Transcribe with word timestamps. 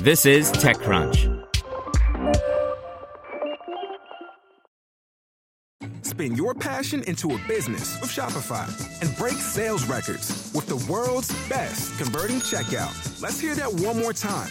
This 0.00 0.26
is 0.26 0.52
TechCrunch. 0.52 1.32
Spin 6.02 6.34
your 6.34 6.54
passion 6.54 7.02
into 7.04 7.34
a 7.34 7.38
business 7.48 8.00
with 8.00 8.10
Shopify 8.10 8.66
and 9.02 9.16
break 9.16 9.34
sales 9.34 9.84
records 9.86 10.50
with 10.54 10.66
the 10.66 10.76
world's 10.90 11.28
best 11.48 11.98
converting 11.98 12.36
checkout. 12.36 13.20
Let's 13.20 13.40
hear 13.40 13.54
that 13.54 13.72
one 13.72 13.98
more 13.98 14.12
time. 14.12 14.50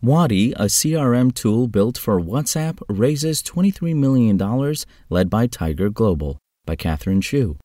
WATI, 0.00 0.52
a 0.52 0.66
CRM 0.66 1.34
tool 1.34 1.66
built 1.66 1.98
for 1.98 2.20
WhatsApp, 2.20 2.80
raises 2.88 3.42
$23 3.42 3.96
million, 3.96 4.38
led 5.10 5.28
by 5.28 5.48
Tiger 5.48 5.90
Global, 5.90 6.38
by 6.64 6.76
Catherine 6.76 7.20
Shu. 7.20 7.56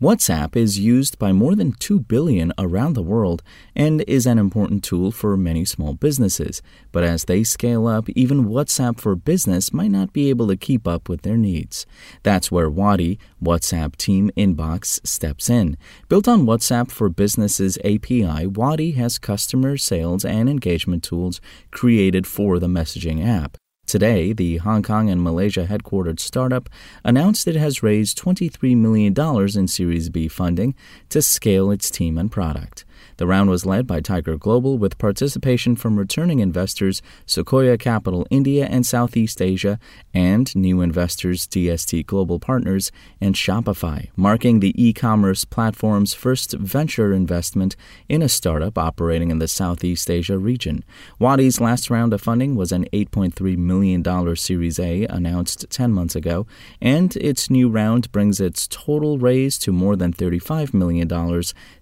WhatsApp 0.00 0.54
is 0.54 0.78
used 0.78 1.18
by 1.18 1.32
more 1.32 1.56
than 1.56 1.72
2 1.72 1.98
billion 1.98 2.52
around 2.56 2.92
the 2.92 3.02
world 3.02 3.42
and 3.74 4.04
is 4.06 4.26
an 4.26 4.38
important 4.38 4.84
tool 4.84 5.10
for 5.10 5.36
many 5.36 5.64
small 5.64 5.92
businesses. 5.92 6.62
But 6.92 7.02
as 7.02 7.24
they 7.24 7.42
scale 7.42 7.88
up, 7.88 8.08
even 8.10 8.44
WhatsApp 8.44 9.00
for 9.00 9.16
Business 9.16 9.72
might 9.72 9.90
not 9.90 10.12
be 10.12 10.30
able 10.30 10.46
to 10.46 10.56
keep 10.56 10.86
up 10.86 11.08
with 11.08 11.22
their 11.22 11.36
needs. 11.36 11.84
That's 12.22 12.48
where 12.48 12.70
WATI, 12.70 13.18
WhatsApp 13.42 13.96
Team 13.96 14.30
Inbox, 14.36 15.04
steps 15.04 15.50
in. 15.50 15.76
Built 16.08 16.28
on 16.28 16.46
WhatsApp 16.46 16.92
for 16.92 17.08
Business's 17.08 17.76
API, 17.78 18.46
WATI 18.46 18.94
has 18.94 19.18
customer 19.18 19.76
sales 19.76 20.24
and 20.24 20.48
engagement 20.48 21.02
tools 21.02 21.40
created 21.72 22.24
for 22.24 22.60
the 22.60 22.68
messaging 22.68 23.26
app. 23.26 23.56
Today, 23.88 24.34
the 24.34 24.58
Hong 24.58 24.82
Kong 24.82 25.08
and 25.08 25.22
Malaysia 25.22 25.66
headquartered 25.66 26.20
startup 26.20 26.68
announced 27.04 27.48
it 27.48 27.56
has 27.56 27.82
raised 27.82 28.22
$23 28.22 28.76
million 28.76 29.14
in 29.58 29.66
Series 29.66 30.10
B 30.10 30.28
funding 30.28 30.74
to 31.08 31.22
scale 31.22 31.70
its 31.70 31.90
team 31.90 32.18
and 32.18 32.30
product. 32.30 32.84
The 33.18 33.26
round 33.26 33.50
was 33.50 33.66
led 33.66 33.86
by 33.86 34.00
Tiger 34.00 34.36
Global 34.36 34.78
with 34.78 34.98
participation 34.98 35.76
from 35.76 35.98
returning 35.98 36.38
investors 36.38 37.02
Sequoia 37.26 37.76
Capital 37.76 38.26
India 38.30 38.66
and 38.66 38.86
Southeast 38.86 39.42
Asia 39.42 39.78
and 40.14 40.54
new 40.54 40.80
investors 40.80 41.46
DST 41.46 42.06
Global 42.06 42.38
Partners 42.38 42.90
and 43.20 43.34
Shopify, 43.34 44.08
marking 44.16 44.60
the 44.60 44.74
e-commerce 44.82 45.44
platform's 45.44 46.14
first 46.14 46.52
venture 46.52 47.12
investment 47.12 47.76
in 48.08 48.22
a 48.22 48.28
startup 48.28 48.78
operating 48.78 49.30
in 49.30 49.38
the 49.38 49.48
Southeast 49.48 50.10
Asia 50.10 50.38
region. 50.38 50.84
WATI's 51.20 51.60
last 51.60 51.90
round 51.90 52.12
of 52.12 52.20
funding 52.20 52.54
was 52.54 52.72
an 52.72 52.84
$8.3 52.92 53.56
million 53.56 54.36
Series 54.36 54.78
A 54.78 55.04
announced 55.06 55.66
10 55.70 55.92
months 55.92 56.14
ago, 56.14 56.46
and 56.80 57.16
its 57.16 57.50
new 57.50 57.68
round 57.68 58.10
brings 58.12 58.40
its 58.40 58.66
total 58.68 59.18
raise 59.18 59.58
to 59.58 59.72
more 59.72 59.96
than 59.96 60.12
$35 60.12 60.72
million 60.72 61.08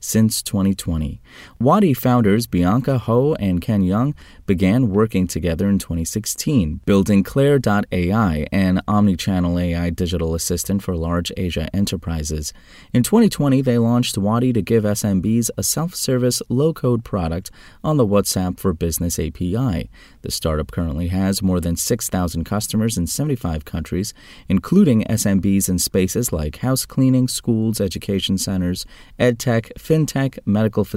since 0.00 0.42
2020. 0.42 1.05
WATI 1.60 1.96
founders 1.96 2.46
Bianca 2.46 2.98
Ho 2.98 3.34
and 3.34 3.60
Ken 3.60 3.82
Yeung 3.82 4.14
began 4.46 4.90
working 4.90 5.26
together 5.26 5.68
in 5.68 5.78
2016, 5.78 6.80
building 6.84 7.22
Clare.AI, 7.22 8.46
an 8.52 8.80
omnichannel 8.86 9.60
AI 9.60 9.90
digital 9.90 10.34
assistant 10.34 10.82
for 10.82 10.96
large 10.96 11.32
Asia 11.36 11.68
enterprises. 11.74 12.52
In 12.92 13.02
2020, 13.02 13.60
they 13.60 13.78
launched 13.78 14.16
WATI 14.16 14.53
to 14.54 14.62
give 14.62 14.84
SMBs 14.84 15.50
a 15.56 15.62
self 15.62 15.94
service, 15.94 16.42
low 16.48 16.72
code 16.72 17.04
product 17.04 17.50
on 17.82 17.97
the 17.97 18.06
WhatsApp 18.06 18.58
for 18.58 18.72
Business 18.72 19.19
API. 19.19 19.91
The 20.22 20.31
startup 20.31 20.70
currently 20.72 21.08
has 21.08 21.42
more 21.42 21.60
than 21.60 21.76
6,000 21.76 22.44
customers 22.44 22.97
in 22.97 23.06
75 23.06 23.64
countries, 23.64 24.14
including 24.48 25.04
SMBs 25.04 25.69
in 25.69 25.78
spaces 25.78 26.32
like 26.32 26.58
house 26.58 26.84
cleaning, 26.86 27.28
schools, 27.28 27.81
education 27.81 28.38
centers, 28.38 28.86
edtech, 29.19 29.72
fintech, 29.78 30.38
medical 30.44 30.84
facilities, 30.84 30.95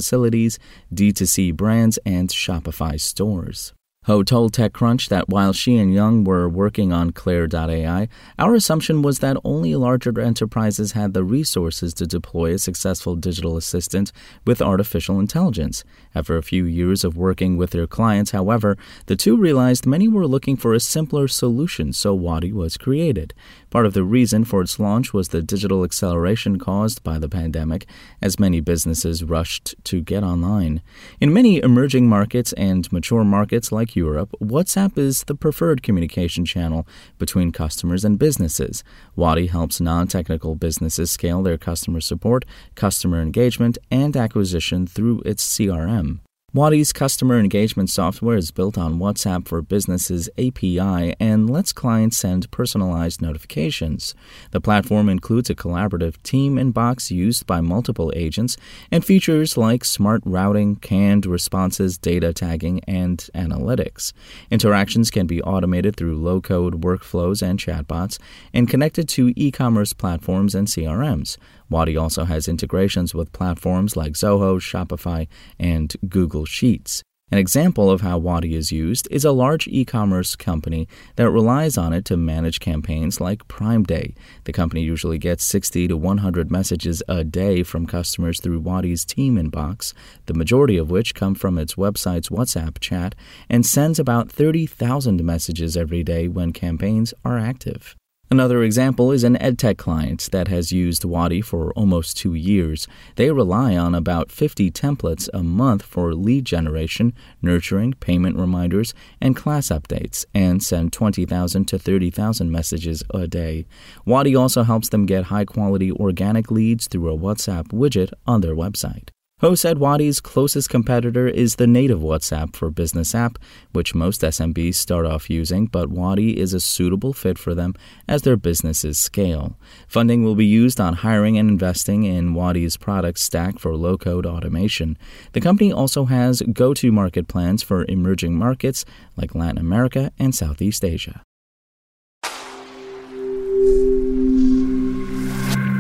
D2C 0.94 1.56
brands, 1.56 1.98
and 2.06 2.30
Shopify 2.30 3.00
stores. 3.00 3.74
Ho 4.06 4.24
told 4.24 4.54
TechCrunch 4.54 5.10
that 5.10 5.28
while 5.28 5.52
she 5.52 5.76
and 5.78 5.94
Yeung 5.94 6.26
were 6.26 6.48
working 6.48 6.94
on 6.94 7.12
Clare.AI, 7.12 8.08
our 8.40 8.56
assumption 8.56 9.02
was 9.02 9.20
that 9.20 9.36
only 9.44 9.76
larger 9.76 10.18
enterprises 10.22 10.94
had 10.94 11.14
the 11.14 11.24
resources 11.24 11.94
to 11.96 12.08
deploy 12.08 12.54
a 12.54 12.58
successful 12.58 13.18
digital 13.18 13.58
assistant 13.58 14.14
with 14.48 14.62
artificial 14.62 15.20
intelligence. 15.20 15.84
After 16.16 16.38
a 16.38 16.42
few 16.42 16.64
years 16.64 17.04
of 17.04 17.18
working 17.18 17.58
with 17.58 17.72
their 17.72 17.88
clients, 17.88 18.32
however, 18.32 18.78
the 19.08 19.18
two 19.18 19.36
realized 19.36 19.86
many 19.86 20.08
were 20.08 20.26
looking 20.26 20.56
for 20.56 20.74
a 20.74 20.80
simpler 20.80 21.28
solution, 21.28 21.92
so 21.92 22.18
WATI 22.18 22.54
was 22.54 22.78
created. 22.78 23.34
Part 23.70 23.86
of 23.86 23.94
the 23.94 24.04
reason 24.04 24.46
for 24.46 24.62
its 24.62 24.80
launch 24.80 25.14
was 25.14 25.28
the 25.28 25.42
digital 25.44 25.84
acceleration 25.84 26.58
caused 26.58 27.04
by 27.04 27.20
the 27.20 27.30
pandemic, 27.30 27.86
as 28.22 28.40
many 28.40 28.62
businesses 28.62 29.26
rushed 29.26 29.76
to 29.84 30.02
get 30.02 30.24
online. 30.24 30.82
In 31.20 31.34
many 31.34 31.58
emerging 31.58 32.08
markets 32.08 32.54
and 32.54 32.92
mature 32.94 33.26
markets 33.26 33.72
like 33.74 33.89
Europe, 33.96 34.36
WhatsApp 34.42 34.98
is 34.98 35.24
the 35.24 35.36
preferred 35.36 35.84
communication 35.84 36.46
channel 36.46 36.88
between 37.18 37.52
customers 37.52 38.06
and 38.06 38.20
businesses. 38.20 38.84
WATI 39.18 39.50
helps 39.50 39.82
non 39.82 40.08
technical 40.08 40.56
businesses 40.56 41.12
scale 41.12 41.44
their 41.44 41.58
customer 41.58 42.02
support, 42.02 42.46
customer 42.76 43.22
engagement, 43.22 43.78
and 43.92 44.16
acquisition 44.16 44.88
through 44.88 45.22
its 45.26 45.44
CRM. 45.44 46.20
WATI's 46.52 46.92
customer 46.92 47.40
engagement 47.40 47.92
software 47.92 48.36
is 48.36 48.50
built 48.50 48.76
on 48.76 48.98
WhatsApp 48.98 49.48
for 49.48 49.62
Business's 49.62 50.28
API 50.40 51.14
and 51.20 51.48
lets 51.48 51.72
clients 51.72 52.18
send 52.18 52.50
personalized 52.50 53.22
notifications. 53.22 54.16
The 54.50 54.60
platform 54.60 55.10
includes 55.10 55.52
a 55.52 55.56
collaborative 55.56 56.20
team 56.24 56.56
inbox 56.56 57.12
used 57.12 57.46
by 57.46 57.62
multiple 57.62 58.12
agents 58.16 58.58
and 58.90 59.06
features 59.06 59.58
like 59.58 59.86
smart 59.86 60.24
routing, 60.26 60.78
canned 60.78 61.28
responses, 61.28 62.00
data 62.00 62.34
tagging, 62.34 62.82
and 62.86 63.20
analytics. 63.36 64.12
Interactions 64.50 65.12
can 65.12 65.28
be 65.28 65.44
automated 65.44 65.98
through 65.98 66.18
low 66.18 66.42
code 66.42 66.82
workflows 66.82 67.44
and 67.44 67.60
chatbots 67.60 68.18
and 68.56 68.68
connected 68.68 69.08
to 69.10 69.32
e 69.36 69.52
commerce 69.52 69.94
platforms 69.94 70.56
and 70.56 70.68
CRMs. 70.68 71.38
WATI 71.72 72.02
also 72.02 72.26
has 72.26 72.48
integrations 72.48 73.14
with 73.14 73.32
platforms 73.32 73.96
like 73.96 74.14
Zoho, 74.14 74.60
Shopify, 74.60 75.28
and 75.60 75.96
Google 76.08 76.46
Sheets. 76.46 77.04
An 77.32 77.38
example 77.38 77.92
of 77.92 78.02
how 78.02 78.20
WATI 78.20 78.54
is 78.54 78.72
used 78.72 79.08
is 79.12 79.24
a 79.24 79.32
large 79.32 79.68
e 79.68 79.86
commerce 79.86 80.36
company 80.36 80.88
that 81.16 81.30
relies 81.30 81.78
on 81.78 81.94
it 81.94 82.04
to 82.06 82.18
manage 82.18 82.60
campaigns 82.60 83.22
like 83.22 83.48
Prime 83.48 83.84
Day. 83.84 84.16
The 84.46 84.52
company 84.52 84.82
usually 84.82 85.20
gets 85.20 85.44
60 85.44 85.90
to 85.90 85.98
100 85.98 86.50
messages 86.50 87.04
a 87.08 87.24
day 87.24 87.62
from 87.62 87.86
customers 87.86 88.40
through 88.40 88.62
WATI's 88.62 89.06
team 89.06 89.36
inbox, 89.36 89.94
the 90.26 90.34
majority 90.34 90.78
of 90.78 90.90
which 90.90 91.14
come 91.14 91.36
from 91.36 91.60
its 91.60 91.76
website's 91.76 92.30
WhatsApp 92.30 92.80
chat, 92.80 93.14
and 93.48 93.64
sends 93.64 94.00
about 94.00 94.32
30,000 94.32 95.24
messages 95.24 95.78
every 95.78 96.04
day 96.04 96.28
when 96.28 96.52
campaigns 96.52 97.14
are 97.24 97.38
active. 97.38 97.96
Another 98.32 98.62
example 98.62 99.12
is 99.12 99.24
an 99.24 99.38
EdTech 99.38 99.80
client 99.80 100.30
that 100.32 100.48
has 100.50 100.72
used 100.72 101.02
WATI 101.02 101.44
for 101.44 101.74
almost 101.74 102.16
two 102.16 102.36
years. 102.36 102.88
They 103.16 103.32
rely 103.32 103.76
on 103.76 103.96
about 103.96 104.32
50 104.32 104.70
templates 104.70 105.28
a 105.34 105.42
month 105.42 105.82
for 105.82 106.14
lead 106.14 106.46
generation, 106.46 107.14
nurturing, 107.42 107.94
payment 107.94 108.38
reminders, 108.38 108.94
and 109.20 109.36
class 109.36 109.70
updates, 109.70 110.28
and 110.32 110.62
send 110.62 110.94
20,000 110.94 111.66
to 111.66 111.80
30,000 111.80 112.52
messages 112.52 113.04
a 113.12 113.26
day. 113.26 113.66
WATI 114.06 114.40
also 114.40 114.62
helps 114.62 114.90
them 114.90 115.08
get 115.08 115.26
high 115.26 115.46
quality 115.46 115.92
organic 115.92 116.52
leads 116.52 116.88
through 116.88 117.12
a 117.12 117.18
WhatsApp 117.18 117.70
widget 117.70 118.14
on 118.28 118.42
their 118.42 118.56
website. 118.56 119.10
Ho 119.42 119.56
said 119.56 119.78
WATI's 119.78 120.20
closest 120.20 120.70
competitor 120.70 121.26
is 121.26 121.56
the 121.56 121.66
native 121.66 122.00
WhatsApp 122.00 122.58
for 122.58 122.70
Business 122.70 123.16
app, 123.16 123.40
which 123.72 123.96
most 123.96 124.20
SMBs 124.20 124.76
start 124.76 125.06
off 125.06 125.30
using, 125.30 125.68
but 125.68 125.90
WATI 125.90 126.36
is 126.36 126.54
a 126.54 126.60
suitable 126.60 127.14
fit 127.14 127.38
for 127.38 127.56
them 127.56 127.74
as 128.06 128.24
their 128.24 128.36
businesses 128.36 129.00
scale. 129.00 129.58
Funding 129.88 130.26
will 130.26 130.36
be 130.36 130.46
used 130.46 130.82
on 130.82 130.94
hiring 130.96 131.38
and 131.38 131.50
investing 131.50 132.04
in 132.04 132.34
WATI's 132.34 132.76
product 132.76 133.18
stack 133.18 133.60
for 133.60 133.78
low 133.78 133.98
code 133.98 134.26
automation. 134.26 134.98
The 135.32 135.40
company 135.40 135.72
also 135.72 136.04
has 136.04 136.42
go 136.42 136.74
to 136.74 136.92
market 136.92 137.30
plans 137.30 137.64
for 137.64 137.86
emerging 137.86 138.36
markets 138.36 138.84
like 139.16 139.36
Latin 139.36 139.58
America 139.58 140.12
and 140.20 140.36
Southeast 140.36 140.84
Asia. 140.84 141.22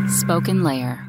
Spoken 0.08 0.64
Layer. 0.64 1.09